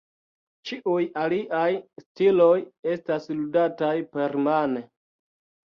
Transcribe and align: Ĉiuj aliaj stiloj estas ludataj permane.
Ĉiuj 0.69 1.03
aliaj 1.23 1.67
stiloj 2.05 2.49
estas 2.95 3.31
ludataj 3.37 3.95
permane. 4.17 4.85